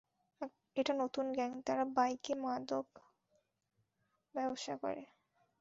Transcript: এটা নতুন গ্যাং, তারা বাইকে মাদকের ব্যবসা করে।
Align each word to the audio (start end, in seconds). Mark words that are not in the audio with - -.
এটা 0.75 0.93
নতুন 0.93 1.25
গ্যাং, 1.33 1.51
তারা 1.65 1.83
বাইকে 1.95 2.33
মাদকের 2.35 3.05
ব্যবসা 4.35 4.73
করে। 4.77 5.03